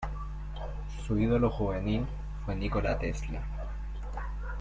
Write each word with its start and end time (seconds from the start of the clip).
Su 1.05 1.19
ídolo 1.19 1.47
juvenil 1.51 2.07
fue 2.43 2.55
Nikola 2.55 2.97
Tesla. 2.97 3.43